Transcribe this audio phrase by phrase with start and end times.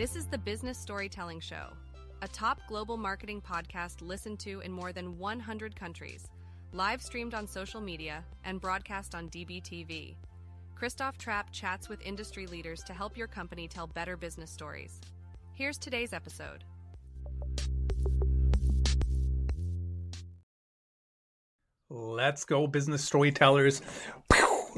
[0.00, 1.74] This is the Business Storytelling Show,
[2.22, 6.30] a top global marketing podcast listened to in more than 100 countries,
[6.72, 10.14] live streamed on social media, and broadcast on DBTV.
[10.74, 15.02] Christoph Trapp chats with industry leaders to help your company tell better business stories.
[15.52, 16.64] Here's today's episode.
[21.90, 23.82] Let's go, business storytellers.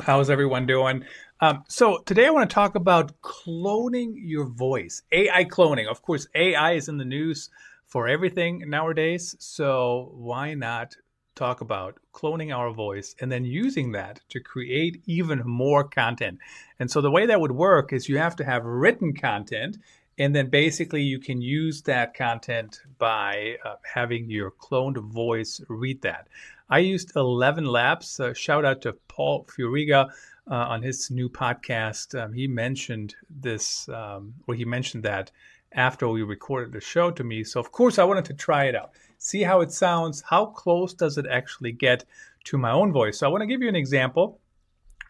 [0.00, 1.04] How's everyone doing?
[1.40, 5.86] Um, so, today I want to talk about cloning your voice, AI cloning.
[5.86, 7.50] Of course, AI is in the news
[7.86, 9.36] for everything nowadays.
[9.38, 10.96] So, why not
[11.34, 16.38] talk about cloning our voice and then using that to create even more content?
[16.78, 19.76] And so, the way that would work is you have to have written content
[20.22, 26.00] and then basically you can use that content by uh, having your cloned voice read
[26.02, 26.28] that.
[26.70, 28.20] I used Eleven Labs.
[28.20, 30.10] Uh, shout out to Paul Furiga
[30.48, 32.16] uh, on his new podcast.
[32.16, 35.32] Um, he mentioned this, um, or he mentioned that
[35.72, 37.42] after we recorded the show to me.
[37.42, 40.94] So, of course, I wanted to try it out, see how it sounds, how close
[40.94, 42.04] does it actually get
[42.44, 43.18] to my own voice.
[43.18, 44.38] So, I want to give you an example.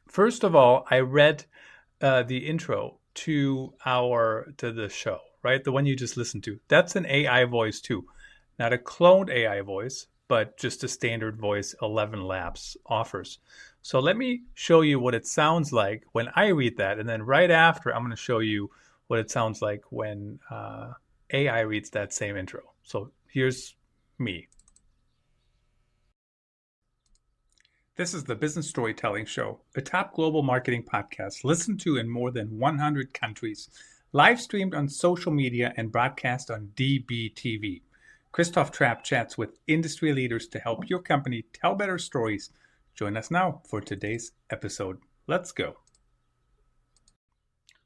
[0.09, 1.45] First of all, I read
[2.01, 5.63] uh, the intro to our to the show, right?
[5.63, 6.59] The one you just listened to.
[6.69, 8.07] That's an AI voice too,
[8.59, 13.39] not a cloned AI voice, but just a standard voice Eleven Labs offers.
[13.83, 16.99] So let me show you what it sounds like when I read that.
[16.99, 18.71] And then right after, I'm going to show you
[19.09, 20.93] what it sounds like when uh,
[21.33, 22.63] AI reads that same intro.
[22.85, 23.75] So here's
[24.19, 24.49] me.
[27.95, 32.31] This is the Business Storytelling Show, a top global marketing podcast listened to in more
[32.31, 33.69] than 100 countries,
[34.13, 37.83] live streamed on social media and broadcast on DBTV.
[38.33, 42.49] Christoph Trapp chats with industry leaders to help your company tell better stories.
[42.95, 44.99] Join us now for today's episode.
[45.27, 45.77] Let's go.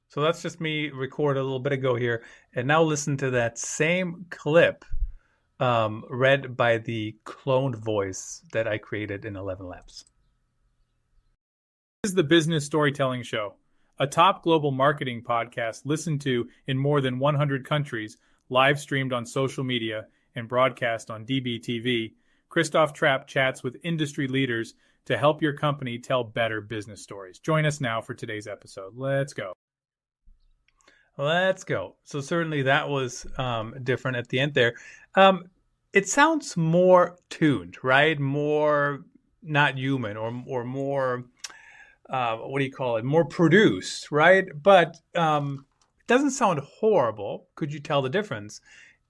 [0.07, 2.23] So that's just me record a little bit ago here.
[2.55, 4.85] And now listen to that same clip
[5.61, 10.05] um, read by the cloned voice that I created in Eleven Labs.
[12.03, 13.55] This is the Business Storytelling Show,
[13.99, 18.17] a top global marketing podcast listened to in more than 100 countries,
[18.49, 22.13] live streamed on social media and broadcast on DBTV,
[22.49, 24.75] Christoph Trapp chats with industry leaders
[25.07, 27.39] to help your company tell better business stories.
[27.39, 28.93] Join us now for today's episode.
[28.97, 29.53] Let's go.
[31.17, 31.97] Let's go.
[32.05, 34.75] So certainly that was um, different at the end there.
[35.15, 35.45] Um,
[35.93, 38.19] it sounds more tuned, right?
[38.19, 39.05] More
[39.43, 41.25] not human, or or more
[42.11, 43.05] uh, what do you call it?
[43.05, 44.45] More produced, right?
[44.63, 45.65] But um,
[46.01, 47.47] it doesn't sound horrible.
[47.55, 48.61] Could you tell the difference?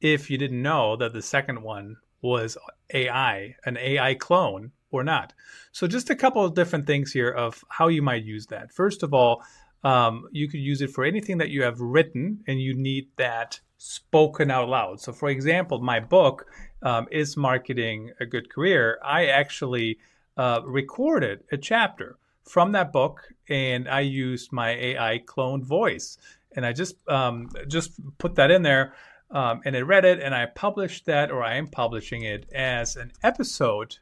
[0.01, 2.57] if you didn't know that the second one was
[2.93, 5.33] AI, an AI clone or not.
[5.73, 8.73] So, just a couple of different things here of how you might use that.
[8.73, 9.43] First of all,
[9.87, 13.61] um, you could use it for anything that you have written and you need that
[13.79, 15.01] spoken out loud.
[15.01, 16.47] So, for example, my book
[16.83, 18.99] um, is Marketing a Good Career.
[19.05, 19.99] I actually
[20.37, 26.19] uh, recorded a chapter from that book and I used my AI cloned voice.
[26.57, 28.93] And I just um, just put that in there
[29.31, 32.97] um, and I read it and I published that, or I am publishing it as
[32.97, 33.99] an episode,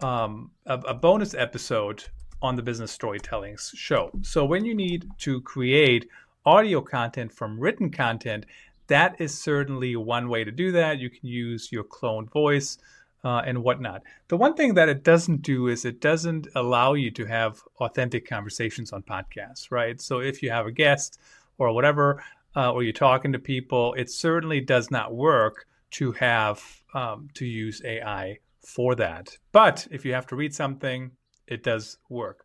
[0.00, 2.02] um, a, a bonus episode
[2.44, 4.10] on the Business Storytelling show.
[4.20, 6.06] So when you need to create
[6.44, 8.44] audio content from written content,
[8.88, 10.98] that is certainly one way to do that.
[10.98, 12.76] You can use your cloned voice
[13.24, 14.02] uh, and whatnot.
[14.28, 18.28] The one thing that it doesn't do is it doesn't allow you to have authentic
[18.28, 19.98] conversations on podcasts, right?
[19.98, 21.18] So if you have a guest
[21.56, 22.22] or whatever,
[22.54, 26.62] uh, or you're talking to people, it certainly does not work to have
[26.92, 29.38] um, to use AI for that.
[29.50, 31.12] But if you have to read something,
[31.46, 32.44] it does work.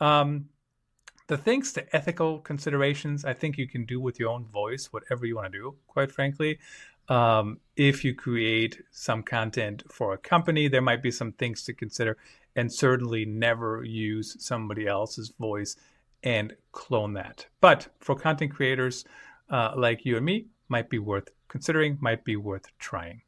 [0.00, 0.48] Um,
[1.26, 5.26] the things to ethical considerations, I think you can do with your own voice, whatever
[5.26, 6.58] you want to do, quite frankly.
[7.08, 11.72] Um, if you create some content for a company, there might be some things to
[11.72, 12.16] consider,
[12.56, 15.76] and certainly never use somebody else's voice
[16.22, 17.46] and clone that.
[17.60, 19.04] But for content creators,
[19.50, 23.22] uh, like you and me might be worth considering, might be worth trying.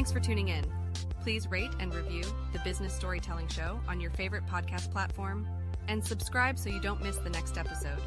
[0.00, 0.64] Thanks for tuning in.
[1.22, 2.22] Please rate and review
[2.54, 5.46] the Business Storytelling Show on your favorite podcast platform
[5.88, 8.00] and subscribe so you don't miss the next episode.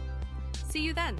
[0.53, 1.19] See you then.